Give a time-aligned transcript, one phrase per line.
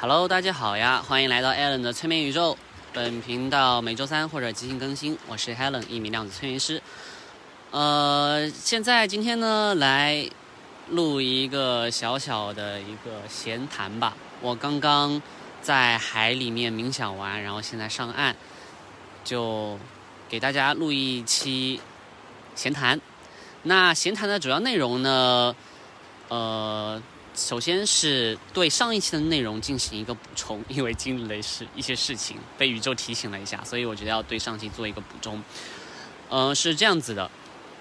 [0.00, 2.56] Hello，大家好呀，欢迎来到 Allen 的催眠宇宙。
[2.92, 6.80] 本频道每周三或者即兴更新，我是 Helen，一名量子催眠师。
[7.72, 10.30] 呃，现在今天呢，来
[10.90, 14.16] 录一个小小的一个闲谈吧。
[14.40, 15.20] 我刚刚
[15.60, 18.36] 在海里面冥想完，然后现在上岸，
[19.24, 19.76] 就
[20.28, 21.80] 给大家录一期
[22.54, 23.00] 闲谈。
[23.64, 25.56] 那闲谈的主要内容呢，
[26.28, 27.02] 呃。
[27.38, 35.40] 首先是对上一期的内容进行一个补充，因为经历了事一些事情，被宇宙提醒了一下，所以我觉得要对上期做一个补充。
[36.30, 37.30] 嗯，是这样子的，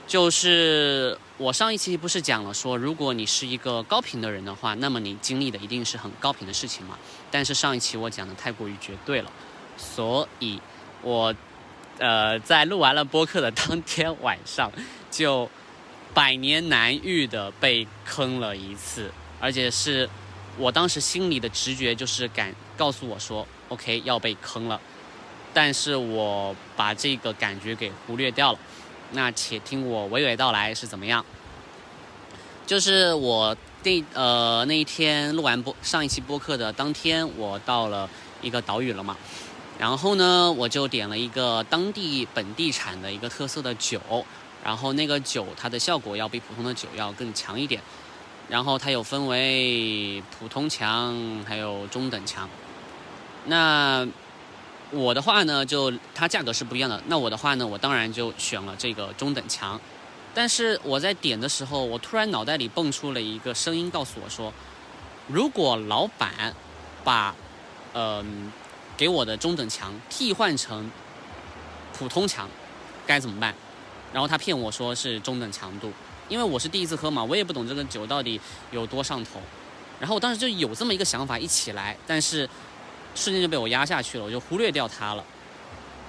[0.05, 6.95] 就是我上一期不是讲了说，如果你是一个高频的人的话，那么你经历的一定是很高频的事情嘛。
[7.31, 9.31] 但是上一期我讲的太过于绝对了，
[9.75, 10.61] 所以
[11.02, 11.33] 我
[11.97, 14.71] 呃在录完了播客的当天晚上，
[15.09, 15.49] 就
[16.13, 19.11] 百年难遇的被坑了一次。
[19.39, 20.09] 而且是
[20.57, 24.79] 我当时心里的直觉就是感告诉我说，OK 要被坑了，
[25.53, 28.59] 但是我把这个感觉给忽略掉了。
[29.11, 31.25] 那且听我娓娓道来是怎么样？
[32.66, 38.09] 就是我那呃那一天录完播上一期播客的当天，我到了
[38.41, 39.16] 一个岛屿了嘛，
[39.79, 44.01] 然后呢我就点了一个当地本地产的一个特色的酒，
[44.66, 47.81] 然后那个酒它的效果要比普通的酒要更强一点。
[48.50, 52.50] 然后它有分为普通强，还有中等强。
[53.45, 54.08] 那
[54.92, 57.02] 我的话呢，就它价格是不一样的。
[57.08, 59.80] 那我的话呢，我当然就选了这个中等强。
[60.34, 64.53] 但是我在点的时候，我突然脑袋里蹦出了一个声音，告诉我说：
[65.28, 66.53] 如果老板
[67.03, 67.36] 把
[67.94, 68.52] 嗯
[68.95, 70.90] 给我的中等强替换成
[71.98, 72.48] 普通强，
[73.06, 73.53] 该怎么办？
[74.14, 75.92] 然后他骗我说是中等强度。
[76.30, 78.39] 因为我是第一次喝嘛，我也不懂这个酒到底
[78.72, 79.39] 有多上头，
[80.00, 82.47] 然后我当时就有这么一个想法一起来，但是
[83.16, 85.23] 瞬间就被我压下去了，我就忽略掉它了。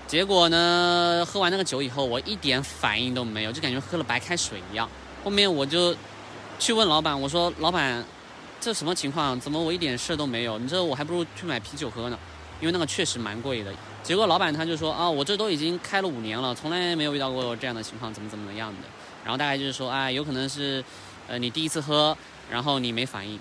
[0.06, 4.88] 结果呢，喝完那个酒以后，我一点反应都没有，就感觉喝了白开水一样。
[5.22, 5.94] 后面我就
[6.58, 8.02] 去问老板，我说：“老板，
[8.58, 9.38] 这什么情况？
[9.38, 10.58] 怎么我一点事都没有？
[10.58, 12.18] 你这我还不如去买啤酒喝呢，
[12.60, 13.70] 因为那个确实蛮贵的。”
[14.02, 18.88] 结果老板他就说：“啊，我这都已经开了五年了，从来没有遇到过这样的情况，怎么怎么样的。”
[19.28, 20.82] 然后大概就是说，哎，有可能是，
[21.26, 22.16] 呃，你第一次喝，
[22.50, 23.38] 然后你没反应，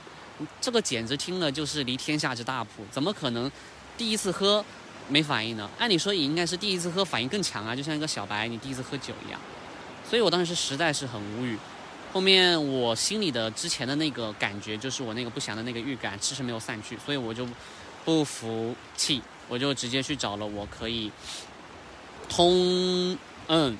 [0.60, 3.50] 这个简直听了就是离天下之大谱，怎么可能
[3.98, 4.62] 第一次喝
[5.08, 5.70] 没反应呢？
[5.80, 9.40] 按理说也应该是第一次喝反应更强啊，就像一个小白你第一次喝酒一样。
[10.10, 11.58] 所以我当时实在是很无语。
[12.12, 17.48] 后面我心里的之前的那个感觉，就是我那个不祥的那个预感，迟迟没有散去，所以我就
[18.04, 21.10] 不服气，我就直接去找了我可以
[22.28, 23.18] 通，
[23.48, 23.78] 嗯，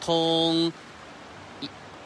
[0.00, 0.72] 通。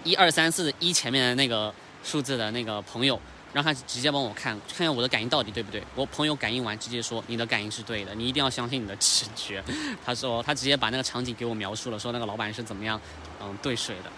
[0.04, 3.20] 一二三四一前面的那个数字的那个朋友，
[3.52, 5.82] 让他直接帮我看，看看我的感应到底对不对。
[5.94, 9.62] 我朋友感应完直接说你的感应是对的，你一定要相信你的直觉。
[10.04, 13.00] 他说他直接把那个场景给我描述了，说那个老板是怎么样，
[13.40, 14.10] 嗯，兑水的。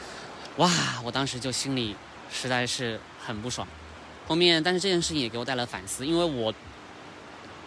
[0.57, 0.71] 哇，
[1.05, 1.95] 我当时就心里
[2.33, 3.67] 实在是很不爽。
[4.27, 6.55] 后面，但是这件事情也给我带来反思，因为我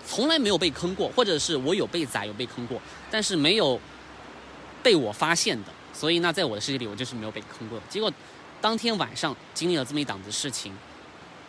[0.07, 3.79] 从来没有被坑过，或者是我有被宰有被坑过，但是没有
[4.81, 5.71] 被我发现的。
[5.97, 7.81] 所以，那在我的世界里，我就是没有被坑过。
[7.89, 8.13] 结果，
[8.61, 10.71] 当天晚上经历了这么一档子事情，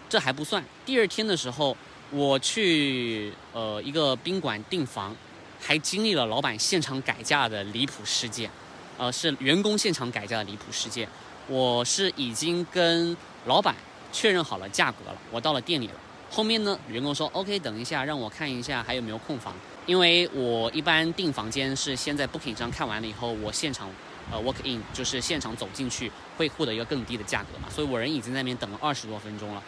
[0.08, 0.64] 这还不算。
[0.86, 1.76] 第二天的时候，
[2.10, 5.14] 我去呃一个宾馆订房，
[5.60, 8.50] 还经历了老板现场改价的离谱事件，
[8.96, 11.06] 呃，是员工现场改价的离谱事件。
[11.46, 13.14] 我是已经跟
[13.44, 13.74] 老板
[14.14, 15.94] 确认好了价格了，我到了店里了。
[16.30, 19.54] 后面呢，员工说 OK，等一下，让我看一下还有没有空房。
[19.84, 23.90] 因为我一般订房间是先在 Booking 上看完了以后，我现场。
[24.30, 29.62] 呃，walk in 就是现场走进去会获得一个更低的价格嘛，所以我人已经在那边等了二十多分钟了，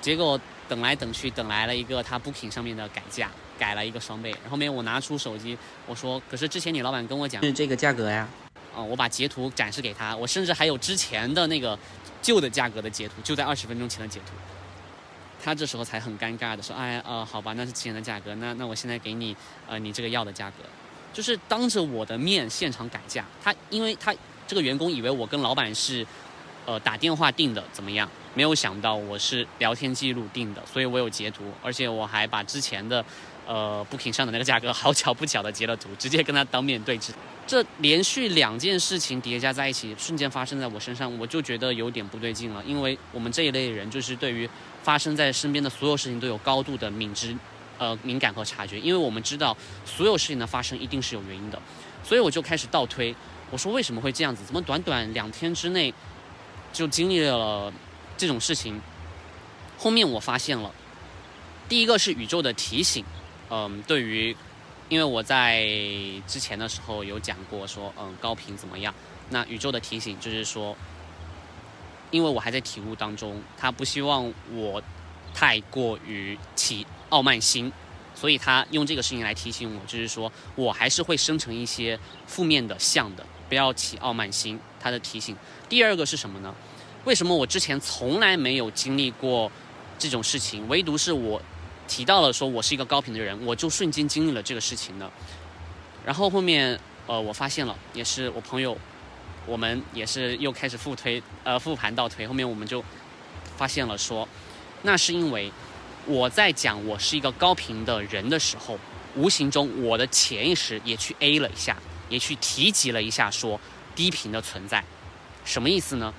[0.00, 0.38] 结果
[0.68, 4.30] 等来等去等来了一个他 booking 上面的改价，改了一个双倍。
[4.42, 5.56] 然后面我拿出手机，
[5.86, 8.28] 我说，可是之前你老板跟我讲是这个价格呀，
[8.74, 11.78] 啊，我把截图展示给他，我甚至还有之前的那个
[12.20, 14.32] 旧的价格的截图，就在二十分钟前的截图。
[15.42, 19.36] 他这时候才很尴尬的说，哎，呃，好吧，那是之前的价格，那那我现在给你，
[19.68, 20.56] 呃，你这个要的价格。
[21.14, 24.14] 就是当着我的面现场改价，他因为他
[24.46, 26.04] 这个员工以为我跟老板是，
[26.66, 28.06] 呃打电话订的怎么样？
[28.34, 33.02] 没有想到我是聊天记录订的，所以我有截图，而且我还把之前的，
[33.46, 37.12] 呃 booking 上的那个价格好巧不巧的截了图，直接跟他当面对质。
[37.46, 42.60] 这连续两件事情叠加在一起，瞬间发生在我身上，我就觉得有点不对劲了。
[42.66, 44.48] 因为我们这一类人就是对于
[44.82, 47.36] 发生在身边的所有事情都有高度的敏知。
[47.78, 51.60] 呃，敏感和察觉，因为我们知道所有事情的发生一定是有原因的，
[52.04, 53.14] 所以我就开始倒推，
[53.50, 54.44] 我说为什么会这样子？
[54.44, 55.92] 怎么短短两天之内
[56.72, 57.72] 就经历了
[58.16, 58.80] 这种事情？
[59.76, 60.70] 后面我发现了，
[61.68, 63.04] 第一个是宇宙的提醒，
[63.50, 64.36] 嗯，对于，
[64.88, 65.66] 因为我在
[66.26, 68.94] 之前的时候有讲过说，嗯，高频怎么样？
[69.30, 70.76] 那宇宙的提醒就是说，
[72.10, 74.82] 因为我还在体悟当中，他不希望我
[75.34, 77.72] 太过于起傲慢心，
[78.14, 84.58] 所以他用这个事情来提醒我，就是说我还是会生成一些负面的相的，不要起傲慢心。
[84.80, 85.34] 他的提醒。
[85.68, 86.54] 第二个是什么呢？
[87.04, 89.50] 为什么我之前从来没有经历过
[89.98, 91.40] 这种事情，唯独是我
[91.88, 95.10] 提到了说我是一个高频的人，我就瞬间经历了这个事情呢？
[96.04, 98.76] 然后后面呃，我发现了，也是我朋友，
[99.46, 102.84] 我们也是又开始复推呃复盘倒推，后面我们就
[103.56, 104.28] 发现了说，
[104.82, 105.50] 那是因为
[106.06, 108.78] 我在讲我是一个高频的人的时候，
[109.16, 111.76] 无形中我的潜意识也去 A 了一下，
[112.10, 113.58] 也去提及了一下说
[113.94, 114.84] 低频的存在，
[115.44, 116.12] 什么意思呢？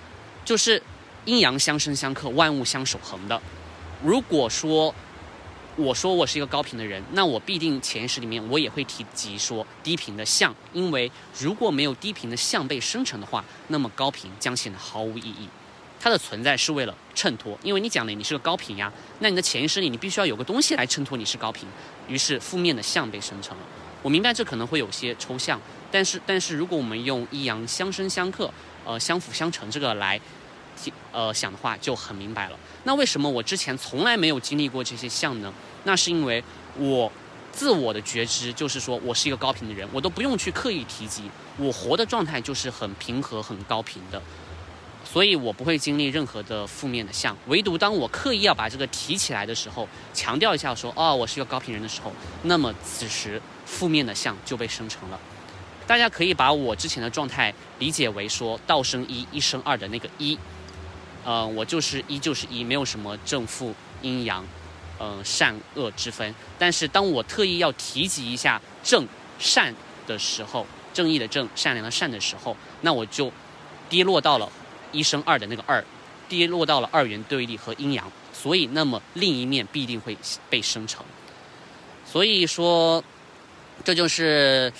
[0.43, 0.81] 就是
[1.25, 3.39] 阴阳相生相克，万物相守恒的。
[4.03, 4.93] 如果说
[5.75, 15.47] 我说我是一个高频的人，那我必定潜意识里面我也会提及说低频的相，因为如果没有低频的相被生成的话，那么高频将显得毫无意义。
[16.05, 21.67] 它的存在是为了衬托，因为你讲了你是个高频呀，那你的潜意识里你必须要有个东西来衬托你是高频，
[22.07, 23.63] 于是负面的相被生成了。
[24.03, 25.59] 我明白这可能会有些抽象，
[25.91, 28.53] 但是但是如果我们用阴阳相生相克。
[28.87, 30.21] 呃，相辅相成这个来，
[31.11, 32.59] 呃想的话就很明白了。
[32.83, 35.51] 那为什么我之前从来没有经历过这些相呢？
[35.85, 36.43] 那是因为
[36.77, 37.11] 我
[37.51, 41.23] 自我的觉知就是说我是一个高频的人，我都不用去刻意提及，
[41.57, 44.21] 我活的状态就是很平和、很高频的，
[45.05, 47.37] 所以我不会经历任何的负面的相。
[47.47, 52.11] 唯独当我刻意要把这个提起来的时候，强调一下说哦，我是一个高频人的时候，
[52.43, 55.19] 那么此时负面的相就被生成了。
[55.87, 60.37] 大家可以把我之前的状态理解为说道生一，一生二的那个一，
[61.23, 64.43] 呃，我就是一就是一，没有什么正负阴阳，
[64.99, 66.33] 嗯，善恶之分。
[66.57, 69.07] 但是当我特意要提及一下正
[69.37, 69.73] 善
[70.07, 73.31] 的时候，正义的正，善良的善的时候，那我就
[73.87, 74.51] 跌落到了
[74.95, 75.83] 一生二的那个二，
[76.29, 80.17] 跌落到了二元对立和阴阳，所以那么另一面必定会
[80.49, 81.05] 被生成。
[82.05, 83.03] 所以说，
[83.83, 84.71] 这就是。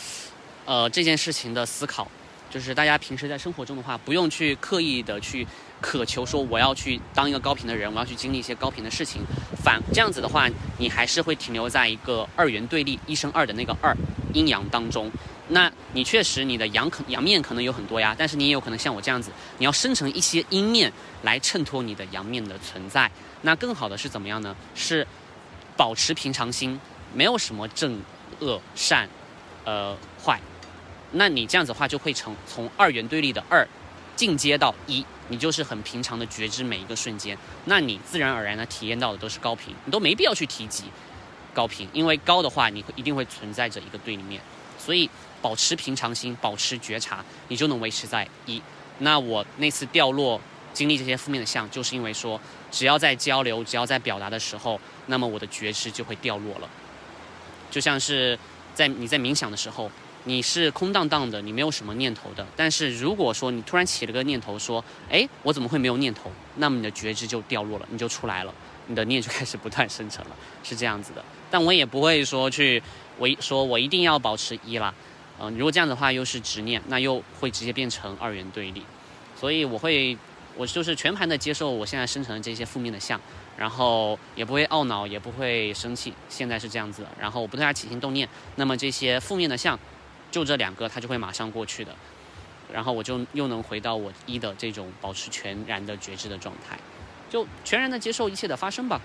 [0.68, 2.10] 呃，这件事情的思考，
[2.50, 5.46] 就是大家平时在生活中的话，不用去刻意的去
[5.80, 9.22] 渴求说我要去当一个高频的人，我要去经历一些高频的事情。
[9.64, 13.96] 反这样子的话，你还是会停留在一个二元对立、一生二的那个二
[14.34, 15.12] 阴阳当中。
[15.50, 20.92] 那你确实你的阳可阳面可能有很多呀，但是你也有可能像我这样子，你要生成一些阴面
[21.24, 23.10] 来衬托你的阳面的存在。
[23.42, 24.56] 那更好的是怎么样呢？
[24.74, 25.06] 是
[25.78, 26.80] 保持平常心，
[27.14, 28.02] 没有什么正
[28.40, 29.08] 恶善，
[29.66, 30.40] 呃坏。
[31.12, 33.68] 那你这样子的话，就会从从二元对立的二
[34.16, 40.86] 进阶到一，你就是很平常的觉知每一个瞬间，那你自然而然的体验到的都是高频，你都没必要去提及
[41.54, 44.42] 高频，因为高的话，你会一定会存在着一个对立面，
[44.80, 45.10] 所以
[45.46, 48.60] 保持平常心，保持觉察，你就能维持在一。
[48.98, 50.42] 那我那次掉落
[50.74, 56.68] 经历这些负面的相，就是因为说，只要在交流，只要在表达的时候，那么我的觉知就会掉落了，
[57.70, 58.36] 就像是
[58.74, 59.92] 在你在冥想的时候。
[60.28, 62.44] 你是空荡荡的，你没有什么念头的。
[62.56, 66.32] 但是如果说你突然起了个念头，说，哎，我怎么会没有念头？
[66.56, 68.52] 那么你的觉知就掉落了，你就出来了，
[68.88, 71.24] 你的念就开始不断生成了，是这样子的。
[71.52, 72.82] 但我也不会说去，
[73.20, 74.92] 我说我一定要保持一啦，
[75.40, 78.84] 嗯，如果这样的话又是执念，那又会直接变成二元对立。
[79.36, 80.18] 所以我会，
[80.56, 83.20] 我就是全盘的接受我现在生成的这些负面的相，
[83.58, 86.14] 然后也不会懊恼，也不会生气。
[86.30, 89.78] 现在是这样子，然后我不对它起心动念，那么这些负面的相。
[90.32, 91.96] 就这两个，它就会马上过去的，
[92.74, 96.78] 然后我就又能回到我一的这种保持全然的觉知的状态，
[97.30, 99.00] 就全然的接受一切的发生吧。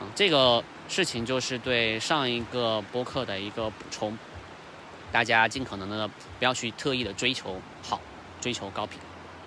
[0.00, 4.16] 嗯，这个事情就是对上一个播客的一个补充，
[5.12, 8.00] 大家尽可能的不要去特意的追求好，
[8.40, 8.98] 追求高频，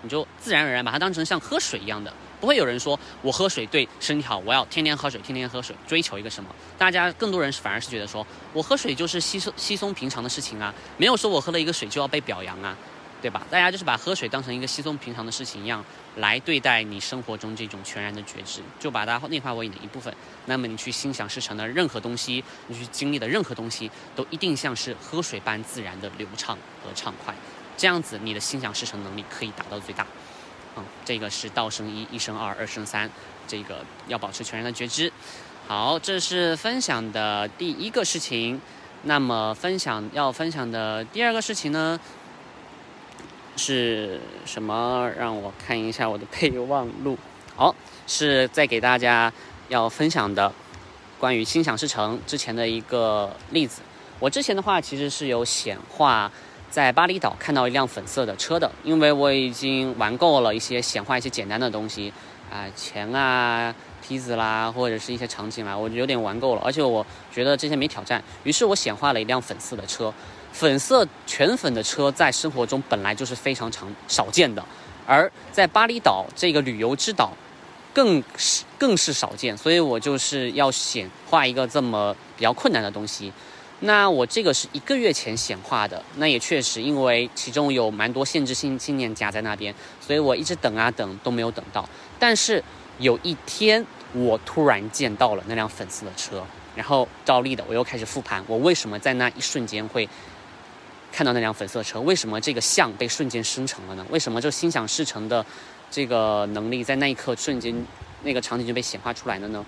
[0.02, 2.12] 你就自然而然把它当成像喝水一样的。
[2.38, 6.50] 不会有人说我喝水对身体好，我要天天喝水，天天喝水，追求一个什么？
[6.76, 12.76] 大家更多人反而是觉得说我喝水就是稀松稀松平常的事情啊，没有说我喝了一个水就要被表扬啊，
[13.22, 13.42] 对吧？
[13.50, 15.84] 大家就是把喝水当成一个稀松平常的事情一样
[16.16, 20.14] 来对待你生活中这种全然的觉知，就把它内化为你的一部分。
[20.44, 27.34] 那么你去心想事成的任何东西，你去经历的任何东西，都一定像是喝水般自然的流畅和畅快。
[27.76, 30.06] 这样子，你的心想事成能力可以达到最大。
[30.76, 33.10] 嗯，这个是道生一，一生二，二生三，
[33.48, 35.12] 这个要保持全然的觉知。
[35.66, 38.60] 好，这是分享的第一个事情。
[39.02, 42.00] 那么分享要分享的第二个事情呢，
[43.56, 45.10] 是什么？
[45.18, 47.18] 让我看一下我的备忘录。
[47.56, 47.74] 好，
[48.06, 49.32] 是在给大家
[49.68, 50.52] 要分享的，
[51.18, 53.80] 关于心想事成之前的一个例子。
[54.18, 56.30] 我之前的话其实是有显化
[56.70, 62.12] 在巴厘岛看到一辆粉色的车的，因为我已经玩够了一些显化一些简单的东西
[62.50, 70.12] 啊，钱啊、梯子啦，或者是一些场景啦，我有点玩够了，而且我觉得这些没挑战，于是我显化了一辆粉色的车。
[70.56, 74.64] 粉色全粉的车在生活中本来就是非常常少见的，
[75.06, 77.30] 而在巴厘岛这个旅游之岛，
[77.92, 79.54] 更是更是少见。
[79.54, 83.30] 所以我就是要显化一个这么比较困难的东西。
[83.80, 91.86] 那我这个是一个月前显化的，那也确实因为其中有蛮多限制性信念夹在那边，所以我一直等啊等都没有等到。
[92.18, 92.64] 但是
[92.98, 93.84] 有一天
[94.14, 96.42] 我突然见到了那辆粉色的车，
[96.74, 100.08] 然后照例的我又开始复盘，我为什么在那一瞬间会。
[101.16, 104.04] 看到那辆粉色车，为什么这个像被瞬间生成了呢？
[104.10, 105.42] 为什么就心想事成的
[105.90, 107.74] 这个能力在那一刻瞬间
[108.22, 109.64] 那个场景就被显化出来了呢？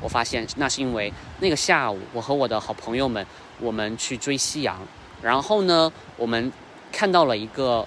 [0.00, 3.24] 我发现那是因为那个下午我和我的好朋友们
[3.60, 4.76] 我们去追夕阳，
[5.22, 6.52] 然后呢我们
[6.90, 7.86] 看到了一个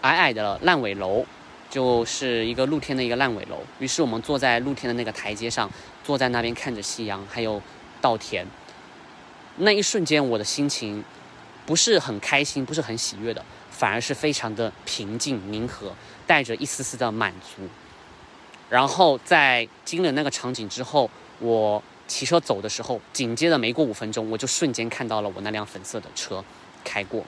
[0.00, 1.24] 矮矮的烂尾楼，
[1.70, 3.60] 就是一个露天的一个烂尾楼。
[3.78, 5.70] 于是我们坐在露天的那个台阶上，
[6.02, 7.62] 坐在那边看着夕阳，还有
[8.00, 8.44] 稻田。
[9.58, 11.04] 那一瞬间我的心情。
[11.66, 15.94] 不是很开心，不是很喜悦的，反而是非常的平静、宁和，
[16.26, 17.68] 带着一丝丝的满足。
[18.70, 26.44] 然后在经历了那个场景之后，我骑车走的时候，紧接着没过五分钟，我就瞬间看到了我那辆粉色的车
[26.84, 27.24] 开过。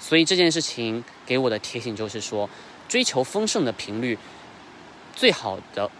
[0.00, 2.48] 所以这件事情给我的提醒就是说，
[2.88, 4.18] 追求丰盛的频率，
[5.14, 5.90] 最好的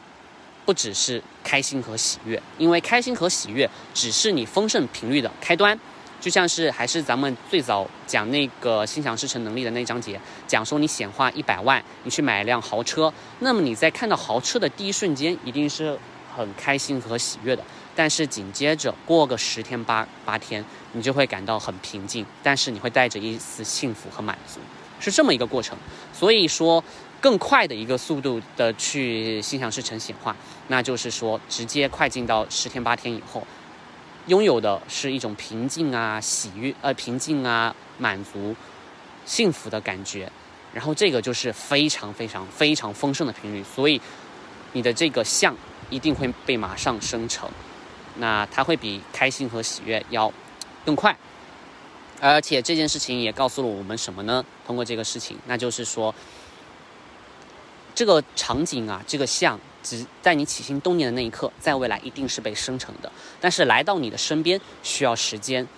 [0.64, 5.78] 不只是开心和喜悦，因为开心和喜悦只是你丰盛频率的开端。
[6.24, 15.98] 就像是还是咱们最早讲那个心想事成能力的那章节，讲说你显化一百万，你去买一辆豪车，那么你在看到豪车的第一瞬间，一定是
[16.34, 17.62] 很开心和喜悦的。
[17.94, 24.60] 但是紧接着过个十天八八天，你就会感到很平静，但是你会带着一丝幸福和满足，
[24.98, 25.76] 是这么一个过程。
[26.14, 26.82] 所以说，
[27.20, 30.34] 更快的一个速度的去心想事成显化，
[30.68, 33.46] 那就是说直接快进到十天八天以后。
[34.26, 38.56] 拥有的是一种平静啊、喜悦呃、平静啊、满足、
[39.26, 40.32] 幸福的感觉，
[40.72, 44.00] 然后这个就是非常非常非常丰盛的频率，所以
[44.72, 45.54] 你的这个相
[45.90, 47.50] 一定会被马上生成，
[48.16, 50.32] 那它会比开心和喜悦要
[50.86, 51.14] 更快，
[52.18, 54.42] 而且这件事情也告诉了我们什么呢？
[54.66, 56.14] 通过这个事情，那就是说
[57.94, 59.60] 这个场景啊，这个像。
[59.84, 63.12] 只在你起心动念的那一刻，在未来一定是被生成的。
[63.40, 65.68] 但是来到你的身边需要时间，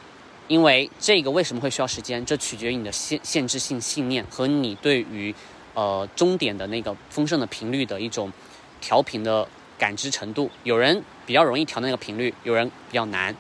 [0.46, 2.24] 因为这个为什么会需要时间？
[2.24, 5.34] 这取决于你的限限制性信念和你对于
[5.74, 8.32] 呃终点的那个丰盛的频率的一种
[8.80, 9.46] 调频的
[9.76, 10.48] 感知程度。
[10.62, 13.34] 有人比较容易调那个频率，有人比较难，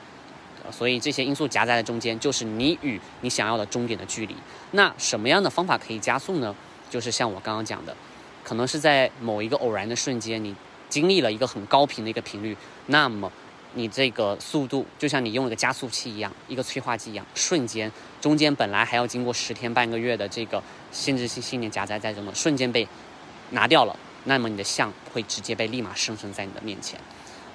[0.72, 4.34] 所以这些因素夹在中间，就是你与你想要的终点的距离。
[4.72, 6.54] 那什么样的方法可以加速呢？
[6.90, 7.96] 就是像我刚刚讲的。
[8.46, 10.54] 可能是在某一个偶然的瞬间，你
[10.88, 13.32] 经历了一个很高频的一个频率，那么
[13.74, 20.62] 你这个速度就像你用了个加速器一样，一个催化剂一样，瞬间中间本来还要经过十天半个月的这个
[20.92, 22.86] 限制性信念夹杂在中的，瞬间被
[23.50, 27.00] 拿掉了，那么你的像会直接被立马生成在你的面前。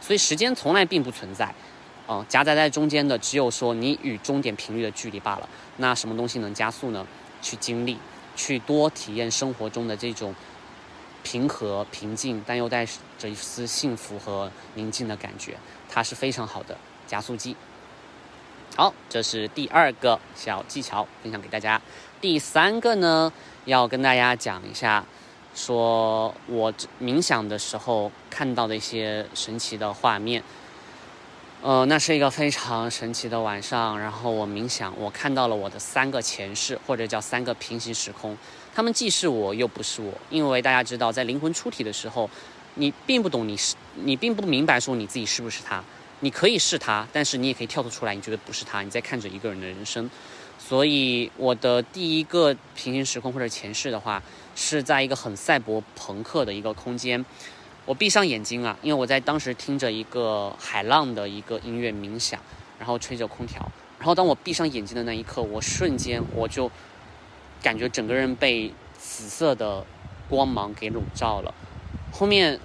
[0.02, 1.56] 所以时间从来并不存在，
[2.10, 5.48] 嗯，夹杂在中间的只有说你与终点频率的距离罢了。
[5.78, 7.08] 那什么东西能加速呢？
[7.42, 7.98] 去经历，
[8.36, 10.36] 去多体验生活中的这种。
[11.24, 12.86] 平和、平静，但又带
[13.18, 15.58] 着一丝幸福和宁静的感觉，
[15.90, 17.56] 它是非常好的加速剂。
[18.76, 21.82] 好，这是第二个小技巧分享给大家。
[22.22, 23.32] 第三个呢，
[23.66, 25.06] 要跟大家讲一下，
[25.54, 30.44] 说我冥想的时候看到的一些神奇的画面。
[31.62, 38.36] 呃，那是一个非常神奇的晚上，然后我冥想，我看到了我的三个前世，或者叫三个平行时空。
[38.74, 42.30] 他们既是我又不是我，因为大家知道，在灵魂出体的时候，
[42.76, 45.84] 你并不懂你是，你并不明白说你自己是不是他。
[46.22, 50.10] 你可以是他，但是你也可以跳脱出来，你觉得不是他，你在看着一个人的人生。
[50.60, 54.22] 所以我的第一个平行时空或者前世的话，
[54.56, 57.26] 是在一个很赛博朋克的一个空间。
[57.86, 62.40] 我闭上眼睛啊，因为我在当时听着一个海浪的一个音乐冥想，
[62.80, 63.60] 然后吹着空调。
[63.98, 66.72] 然后当我闭上眼睛的那一刻，我瞬间我就。
[67.62, 69.86] 感觉整个人被紫色的
[70.30, 71.54] 光芒给笼罩了。
[72.12, 72.60] 后面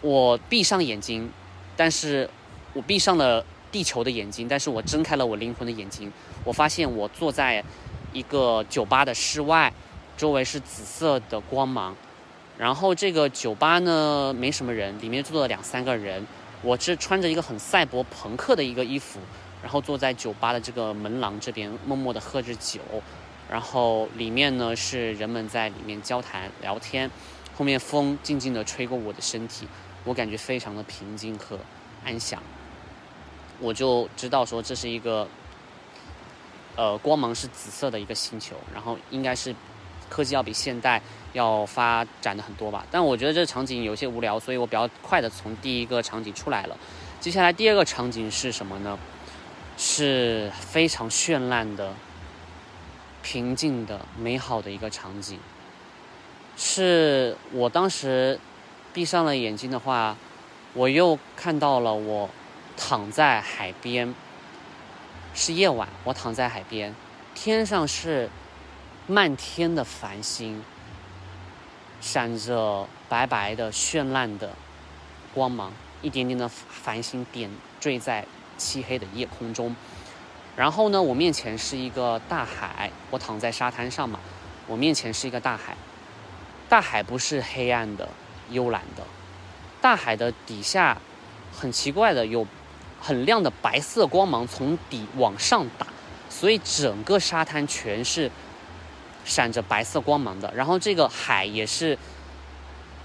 [0.00, 1.30] 我闭上眼睛，
[1.76, 2.28] 但是
[2.72, 6.12] 我闭上了地球的眼睛，但是我睁开了我灵魂的眼睛。
[6.44, 7.64] 我发现我坐在
[8.12, 9.72] 一个酒吧的室外，
[10.16, 11.96] 周围是紫色的光芒。
[12.58, 16.26] 然后这个酒吧呢没什么人，里面坐了两三个人。
[16.62, 19.18] 我是穿着一个很赛博朋克的一个衣服，
[19.62, 22.80] 然后坐在酒吧的这个门廊这边，默默地喝着酒，
[23.52, 27.10] 然后里面呢是人们在里面交谈聊天，
[27.54, 29.68] 后面风静静地吹过我的身体，
[30.04, 31.58] 我感觉非常的平静和
[32.02, 32.42] 安详。
[33.60, 35.28] 我就知道说这是一个，
[36.76, 39.54] 呃，光芒是紫色的一个星球，然后应该是
[40.08, 41.02] 科技要比现代
[41.34, 42.86] 要发展的很多吧。
[42.90, 46.76] 但我觉得这场景有些无聊，所以我比较快的从第一个场景出来了。
[47.20, 48.98] 接下来第二个场景是什么呢？
[49.76, 51.94] 是非常绚烂的、
[53.22, 55.38] 平静的、美好的一个场景。
[56.56, 58.38] 是我当时
[58.92, 60.16] 闭上了眼睛的话，
[60.74, 62.28] 我又看到了我。
[62.74, 64.12] 躺在海边，
[65.34, 65.86] 是夜晚。
[66.04, 66.92] 我躺在海边，
[67.34, 68.30] 天上是
[69.06, 70.64] 漫天的繁星，
[72.00, 74.50] 闪着白白的、绚烂的
[75.34, 78.26] 光芒，一点点的繁星点缀在
[78.56, 79.76] 漆黑的夜空中。
[80.56, 84.20] 然后呢，我面前是一个大海，我躺在沙滩上嘛，
[84.66, 85.76] 我面前是一个大海，
[86.68, 88.08] 大海不是黑暗的、
[88.50, 89.02] 幽蓝的，
[89.80, 90.98] 大海的底下
[91.52, 92.46] 很奇怪的有。
[93.04, 95.88] 很亮的白色光芒从底往上打，
[96.30, 98.30] 所以整个沙滩全是
[99.24, 100.54] 闪着白色光芒的。
[100.54, 101.98] 然后这个海也是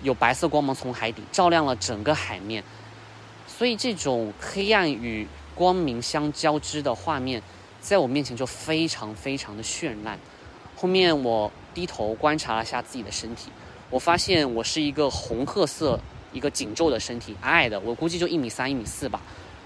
[0.04, 2.64] 有白色光芒从海底照亮了整个海面，
[3.48, 5.28] 所以这种黑暗与
[5.58, 7.42] 光明相交织的画面，
[7.82, 10.20] 在我面前就非常非常的绚烂。
[10.76, 13.50] 后面我低头观察了一下自己的身体，
[13.90, 16.00] 我发现我是一个红褐色、
[16.32, 19.20] 一个紧皱的身体，矮矮的，我估计就一米三、一米四吧。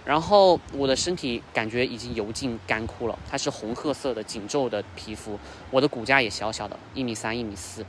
[0.05, 5.37] 然后我的身体感觉已经油尽干枯了，它是红褐色的紧皱的皮肤，
[5.69, 7.85] 我的骨架也小小的，一米三一米四。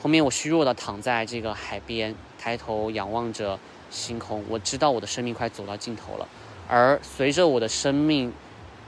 [0.00, 3.58] 后面我虚弱的躺在这个海边，抬头仰望着
[3.90, 6.26] 星空，我知道我的生命快走到尽头了。
[6.68, 8.32] 而随着我的生命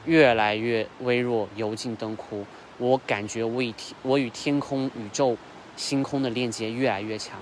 [0.04, 2.44] 越来越微弱，油尽灯枯，
[2.78, 5.36] 我感觉我与天我与天空、宇宙、
[5.76, 7.38] 星空的链接越来越强，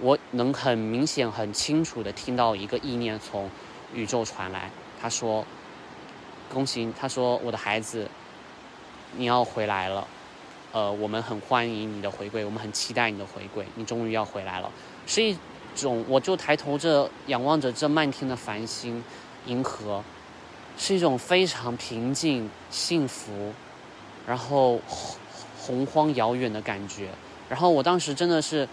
[0.00, 3.48] 我能很明显、很清楚的听到一个意念从。
[3.94, 4.68] 宇宙传来，
[5.00, 5.46] 他说
[6.52, 8.10] ：“恭喜！”他说：“我的孩子，
[9.16, 10.06] 你要回来了。
[10.72, 13.64] 呃，我们很欢迎你的回归，我们很期待你的回归。
[13.76, 14.70] 你终于要回来了，
[15.06, 15.38] 是一
[15.76, 16.04] 种……
[16.08, 19.02] 我就抬头着仰望着这漫天的繁星、
[19.46, 20.04] 银河，
[20.76, 23.52] 是一种非常平静、幸福，
[24.26, 24.80] 然后
[25.58, 27.08] 洪荒遥远的感觉。
[27.48, 28.68] 然后我当时真的是。”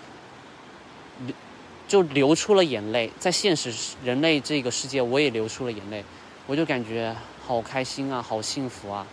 [1.85, 3.71] 就流出了眼泪，在现实
[4.03, 6.03] 人类这个世界，我也流出了眼泪，
[6.47, 9.05] 我就感觉好开心啊，好幸福啊！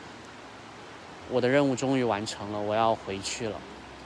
[1.30, 3.56] 我的任务终于完成了，我要回去了，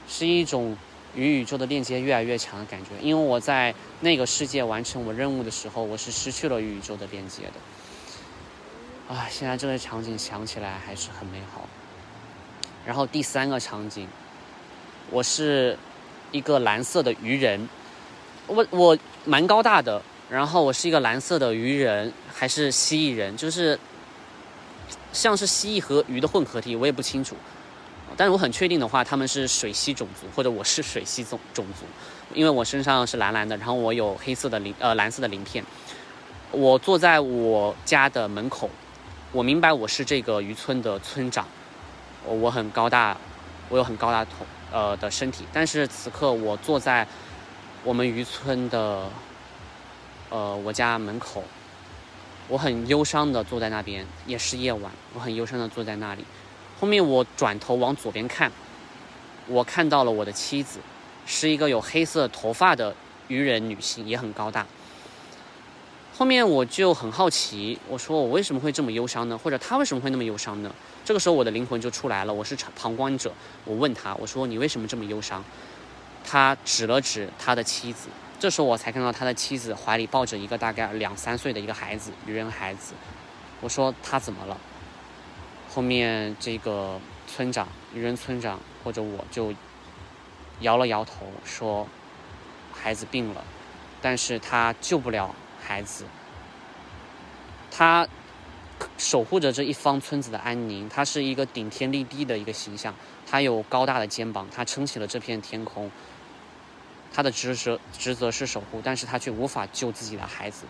[0.09, 0.75] 是一种
[1.15, 2.91] 与宇宙的链接越来越强的感觉。
[3.01, 9.13] 因为我在那个世界完成我任务的时候，我是失去了与宇宙的链接的。
[9.15, 11.67] 啊，现在这个场景想起来还是很美好。
[12.85, 14.07] 然后第三个场景，
[15.09, 15.77] 我是
[16.31, 17.67] 一个蓝色的鱼人。
[18.47, 23.79] 我我蛮高大的，然后我是一个蓝色的鱼人，还是蜥蜴人，就是
[25.11, 27.35] 像是蜥蜴和鱼的混合体，我也不清楚。
[28.17, 31.85] 但是我很确定的话，他们是水系种族，或者我是水系种种族，
[32.33, 35.63] 因为我身上是蓝蓝的，然后我有黑色的鳞呃蓝色的鳞片。
[36.51, 38.69] 我坐在我家的门口，
[39.31, 41.45] 我明白我是这个渔村的村长，
[42.25, 43.17] 我很高大，
[43.69, 47.07] 我有很高大头呃的身体，但是此刻我坐在。
[47.83, 49.07] 我们渔村的，
[50.31, 51.43] 呃，我家门口，
[52.47, 56.25] 我很忧伤的坐在那边，也是夜晚，我很忧伤的坐在那里。
[56.79, 58.51] 后面我转头往左边看，
[59.47, 60.79] 我看到了我的妻子，
[61.25, 62.95] 是一个有黑色头发的
[63.27, 64.65] 渔人女性，也很高大。
[66.17, 69.37] 后面我就很好奇，我说我为什么会这么忧伤呢？
[69.37, 70.73] 或者她为什么会那么忧伤呢？
[71.03, 73.31] 这个时候我的灵魂就出来了，我是旁观者，
[73.63, 75.43] 我问他，我说你为什么这么忧伤？
[76.23, 78.07] 他指了指他的妻子，
[78.39, 82.93] 这时候我才看到他的妻子怀里抱着一个大概两三岁的一个孩子，渔人孩子。
[83.61, 84.57] 我说他怎么了？
[85.75, 89.53] 后面这个村长，渔人村长或者我就
[90.61, 91.85] 摇了摇头说，
[92.73, 93.43] 孩子病了，
[94.01, 96.05] 但是他救不了孩子。
[97.69, 98.07] 他
[98.97, 102.95] 守护着这一方村子的安宁，他是一个顶天立地的一个形象，
[103.27, 105.91] 他有高大的肩膀，他撑起了这片天空。
[107.13, 110.63] 他的职责职责是守护，但是他却无法救自己的孩子，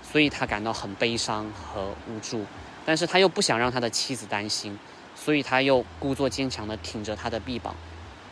[0.00, 2.44] 所以他感到很悲伤和无助，
[2.88, 4.78] 但是他又不想让他的妻子担心，
[5.14, 7.76] 所以他又故作坚强的挺着他的臂膀，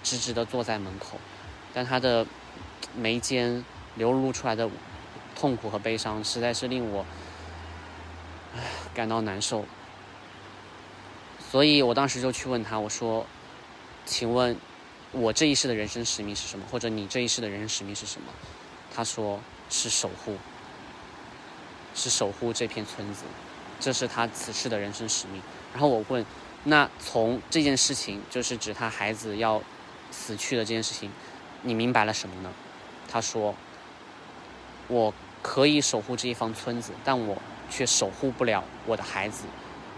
[0.02, 1.18] 直直的坐在门口，
[1.74, 2.26] 但他的
[2.94, 3.62] 眉间
[3.96, 4.70] 流露出来的
[5.34, 7.04] 痛苦和悲伤，实在是令我
[8.54, 8.62] 唉
[8.94, 9.66] 感到难受。
[11.50, 13.26] 所以我当时就去问他，我说
[14.06, 14.56] ：“请问，
[15.12, 16.64] 我这一世的人生使命是什么？
[16.72, 18.32] 或者你这一世的人生使命是什么？”
[18.96, 19.38] 他说
[19.68, 20.38] ：“是守护，
[21.94, 23.24] 是守护这片村子，
[23.80, 26.24] 这是他此世的人生使命。”然后我问
[26.64, 29.62] ：“那从这件事情，就是指他孩子要
[30.10, 31.10] 死去的这件事情，
[31.62, 32.50] 你明白了什么呢？”
[33.10, 33.54] 他说
[34.88, 35.12] ：“我
[35.42, 37.36] 可以守护这一方村子，但我
[37.70, 39.44] 却守护不了我的孩子。”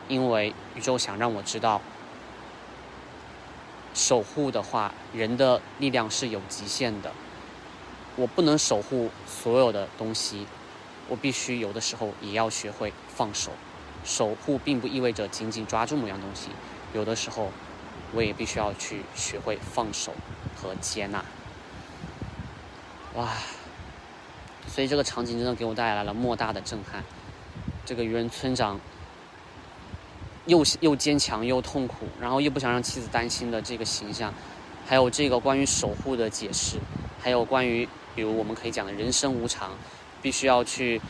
[0.08, 1.82] 因为宇宙想让我知道，
[3.92, 7.12] 守护的话，人的力量是有极限的。
[8.16, 10.46] 我不能守护所有的东西，
[11.08, 13.52] 我必须有的时候也要学会放手。
[14.08, 16.48] 守护并不意味着紧紧抓住某样东西，
[16.94, 17.52] 有的时候
[18.14, 20.14] 我也必须要去学会放手
[20.56, 21.22] 和接纳。
[23.14, 23.28] 哇！
[24.66, 27.04] 所以这个场景真的给我带来了莫大的震撼。
[27.84, 28.80] 这个渔人村长。
[30.46, 34.32] 又又坚强又痛苦，然后又不想让妻子担心的这个形象，
[34.86, 36.78] 还有这个关于守护的解释，
[37.20, 39.72] 还有关于比如我们可以讲的人生无常，
[40.22, 41.02] 必须要去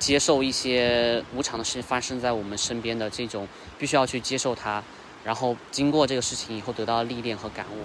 [0.00, 3.46] 接受一些无常的事情发生在我们身边的这种，
[3.78, 4.82] 必须要去接受它，
[5.22, 7.84] 然后经过这个事情以后得到历练和感悟，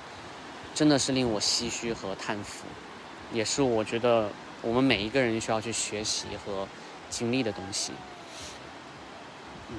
[0.73, 2.65] 真的是令我唏嘘和叹服，
[3.31, 4.29] 也是我觉得
[4.63, 6.67] 我们每一个人需要去学习和
[7.09, 7.91] 经历的东西。
[9.69, 9.75] 嗯。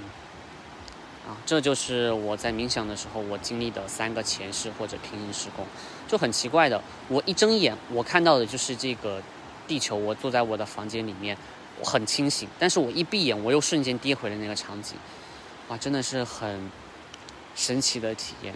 [1.26, 5.66] 啊，这就是我在冥想的时候我经历的三个前世或者平行时空，
[6.06, 6.80] 就很奇怪的。
[7.08, 9.20] 我一睁眼，我看到的就是这个
[9.66, 11.36] 地球，我坐在我的房间里面，
[11.80, 12.48] 我很清醒。
[12.58, 14.96] 但是我一闭眼，我又瞬间跌回了那个场景，
[15.68, 16.70] 哇，真的是很
[17.54, 18.54] 神奇的体验。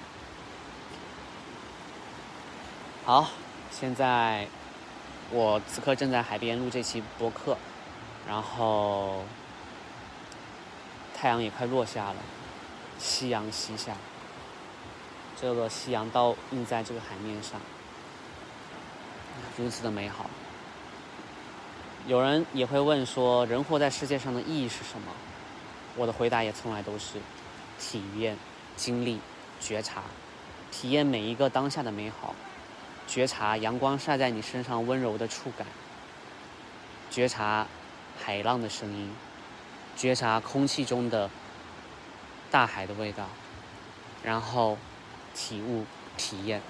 [3.05, 3.31] 好，
[3.71, 4.47] 现在
[5.31, 7.57] 我此刻正在海边录这期播客，
[8.29, 9.25] 然后
[11.17, 12.17] 太阳也快落下了。
[12.99, 13.97] 夕阳西下，
[15.41, 17.59] 这个夕阳倒映在这个海面上，
[19.57, 20.29] 如此的美好。
[22.11, 25.13] 有人也会问说，人活在世界上的意义是什么？
[25.95, 27.21] 我的回答也从来都是
[27.79, 28.37] 体验、
[28.75, 29.21] 经历、
[29.61, 30.03] 觉察，
[30.73, 32.35] 体验每一个当下的美好，
[33.07, 35.65] 觉察阳光晒在你身上温柔的触感，
[37.13, 37.69] 觉察
[38.21, 39.13] 海浪的声音，
[39.97, 41.31] 觉察空气中的。
[42.51, 43.29] 大海的味道，
[44.25, 44.77] 然后
[45.33, 45.85] 体悟、
[46.17, 46.61] 体验，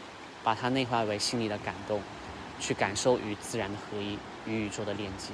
[0.45, 2.03] 把它内化为心里的感动，
[2.61, 5.33] 去感受与自然的合一、与宇宙的链接，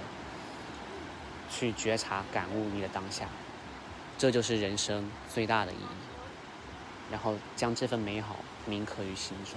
[1.51, 3.27] 去觉察、感悟你的当下，
[4.19, 6.07] 这就是人生最大的意义。
[7.11, 9.55] 然后将这份美好铭刻于心中。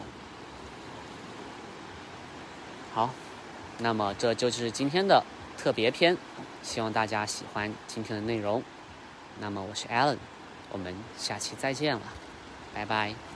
[2.94, 3.10] 好，
[3.80, 5.24] 那么这就是今天的
[5.58, 6.16] 特别篇，
[6.62, 8.64] 希望大家喜欢今天的内容。
[9.40, 10.18] 那么我是 Allen。
[10.72, 12.02] 我们下期再见了，
[12.76, 13.29] 拜拜。